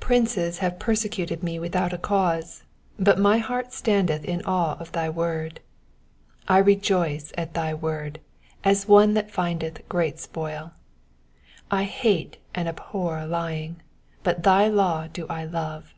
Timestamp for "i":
6.52-6.58, 11.80-11.84, 15.30-15.46